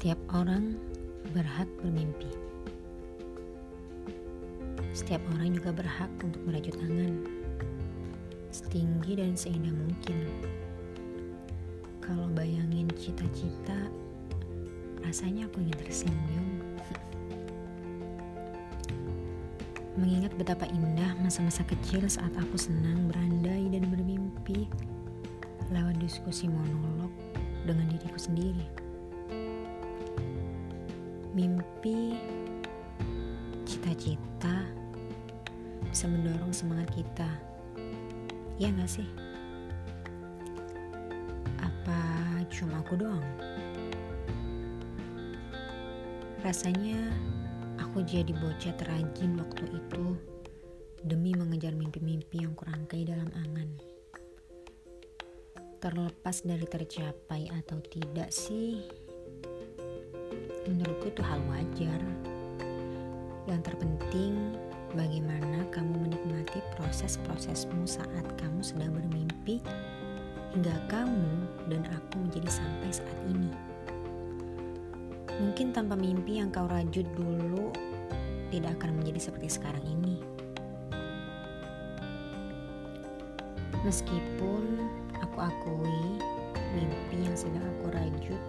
Setiap 0.00 0.32
orang 0.32 0.80
berhak 1.36 1.68
bermimpi. 1.76 2.32
Setiap 4.96 5.20
orang 5.36 5.52
juga 5.52 5.76
berhak 5.76 6.08
untuk 6.24 6.40
merajut 6.48 6.72
angan 6.80 7.28
setinggi 8.48 9.20
dan 9.20 9.36
seindah 9.36 9.68
mungkin. 9.68 10.24
Kalau 12.00 12.32
bayangin 12.32 12.88
cita-cita, 12.96 13.76
rasanya 15.04 15.44
aku 15.52 15.60
ingin 15.68 15.76
tersenyum. 15.84 16.48
Mengingat 20.00 20.32
betapa 20.40 20.64
indah 20.72 21.12
masa-masa 21.20 21.60
kecil 21.68 22.08
saat 22.08 22.32
aku 22.40 22.56
senang 22.56 23.04
berandai 23.04 23.68
dan 23.68 23.84
bermimpi 23.92 24.64
lewat 25.68 26.00
diskusi 26.00 26.48
monolog 26.48 27.12
dengan 27.68 27.84
diriku 27.92 28.16
sendiri. 28.16 28.79
Mimpi, 31.30 32.18
cita-cita 33.62 34.66
bisa 35.86 36.10
mendorong 36.10 36.50
semangat 36.50 36.90
kita. 36.90 37.30
Ya 38.58 38.74
gak 38.74 38.90
sih? 38.90 39.06
Apa 41.62 42.00
cuma 42.50 42.82
aku 42.82 42.98
doang? 42.98 43.22
Rasanya 46.42 46.98
aku 47.78 48.02
jadi 48.02 48.34
bocah 48.34 48.74
terajin 48.74 49.38
waktu 49.38 49.70
itu 49.70 50.18
demi 51.06 51.38
mengejar 51.38 51.78
mimpi-mimpi 51.78 52.42
yang 52.42 52.58
kurangkai 52.58 53.06
dalam 53.06 53.30
angan. 53.38 53.70
Terlepas 55.78 56.42
dari 56.44 56.66
tercapai 56.66 57.48
atau 57.54 57.78
tidak 57.80 58.34
sih, 58.34 58.84
menurutku 60.68 61.08
itu 61.08 61.22
hal 61.24 61.40
wajar. 61.48 62.00
Yang 63.48 63.60
terpenting, 63.72 64.58
bagaimana 64.92 65.64
kamu 65.72 66.08
menikmati 66.08 66.60
proses-prosesmu 66.76 67.88
saat 67.88 68.26
kamu 68.36 68.60
sedang 68.60 68.92
bermimpi, 68.92 69.64
hingga 70.52 70.76
kamu 70.90 71.32
dan 71.72 71.86
aku 71.88 72.20
menjadi 72.20 72.50
sampai 72.60 72.90
saat 72.92 73.18
ini. 73.30 73.50
Mungkin 75.40 75.72
tanpa 75.72 75.96
mimpi 75.96 76.36
yang 76.36 76.52
kau 76.52 76.68
rajut 76.68 77.08
dulu, 77.16 77.72
tidak 78.52 78.76
akan 78.82 79.00
menjadi 79.00 79.30
seperti 79.30 79.48
sekarang 79.56 79.84
ini. 79.88 80.20
Meskipun 83.80 84.84
aku 85.24 85.38
akui 85.40 86.20
mimpi 86.76 87.24
yang 87.24 87.32
sedang 87.32 87.64
aku 87.64 87.96
rajut 87.96 88.42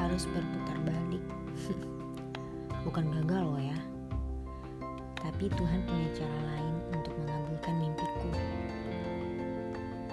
harus 0.00 0.24
berputar 0.30 0.78
balik. 0.86 1.24
Bukan 2.86 3.04
gagal 3.20 3.42
loh 3.44 3.62
ya. 3.62 3.78
Tapi 5.18 5.46
Tuhan 5.52 5.80
punya 5.86 6.08
cara 6.18 6.38
lain 6.54 6.76
untuk 6.94 7.14
mengabulkan 7.22 7.74
mimpiku. 7.78 8.30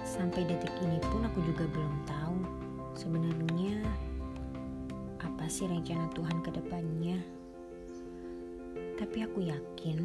Sampai 0.06 0.46
detik 0.46 0.74
ini 0.82 0.98
pun 1.08 1.24
aku 1.26 1.42
juga 1.46 1.64
belum 1.70 1.94
tahu 2.06 2.36
sebenarnya 2.94 3.82
apa 5.22 5.44
sih 5.48 5.66
rencana 5.66 6.06
Tuhan 6.14 6.38
ke 6.44 6.50
depannya. 6.54 7.18
Tapi 9.00 9.24
aku 9.24 9.48
yakin 9.48 9.98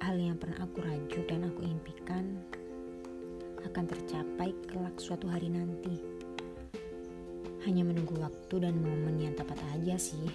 hal 0.00 0.16
yang 0.16 0.36
pernah 0.40 0.64
aku 0.64 0.80
rajut 0.84 1.24
dan 1.28 1.48
aku 1.48 1.64
impikan 1.64 2.40
akan 3.64 3.84
tercapai 3.88 4.52
kelak 4.68 4.96
suatu 5.00 5.28
hari 5.28 5.48
nanti. 5.48 6.13
Hanya 7.64 7.80
menunggu 7.80 8.20
waktu 8.20 8.60
dan 8.60 8.76
momen 8.76 9.16
yang 9.24 9.32
tepat 9.32 9.56
aja 9.72 9.96
sih. 9.96 10.28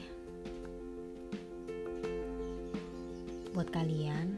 Buat 3.53 3.69
kalian 3.69 4.33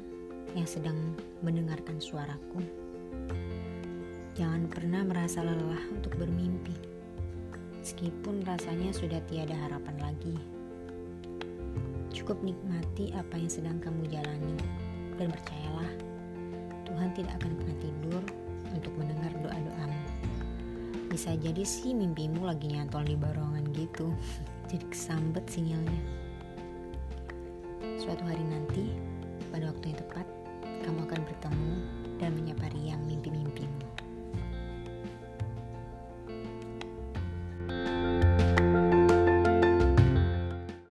yang 0.60 0.68
sedang 0.68 1.00
mendengarkan 1.40 2.04
suaraku, 2.04 2.60
jangan 4.36 4.68
pernah 4.68 5.08
merasa 5.08 5.40
lelah 5.40 5.80
untuk 5.96 6.20
bermimpi, 6.20 6.76
meskipun 7.80 8.44
rasanya 8.44 8.92
sudah 8.92 9.24
tiada 9.32 9.56
harapan 9.56 9.96
lagi. 10.12 10.36
Cukup 12.12 12.44
nikmati 12.44 13.16
apa 13.16 13.40
yang 13.40 13.48
sedang 13.48 13.80
kamu 13.80 14.04
jalani, 14.12 14.60
dan 15.16 15.32
percayalah, 15.32 15.92
Tuhan 16.92 17.10
tidak 17.16 17.40
akan 17.40 17.52
pernah 17.56 17.78
tidur 17.80 18.24
untuk 18.76 18.94
mendengar 19.00 19.32
doa-doamu. 19.40 19.51
Bisa 21.22 21.38
jadi 21.38 21.62
sih 21.62 21.94
mimpimu 21.94 22.50
lagi 22.50 22.66
nyantol 22.66 23.06
di 23.06 23.14
barongan 23.14 23.70
gitu. 23.78 24.10
Jadi 24.74 24.90
kesambet 24.90 25.46
sinyalnya. 25.46 26.02
Suatu 28.02 28.26
hari 28.26 28.42
nanti, 28.42 28.90
pada 29.54 29.70
waktu 29.70 29.94
yang 29.94 30.02
tepat, 30.02 30.26
kamu 30.82 31.06
akan 31.06 31.22
bertemu 31.22 31.74
dan 32.18 32.34
menyapa 32.34 32.66
riang 32.74 33.06
mimpi-mimpimu. 33.06 34.01